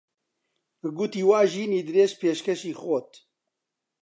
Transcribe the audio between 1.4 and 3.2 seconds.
ژینی درێژ پێشکەشی خۆت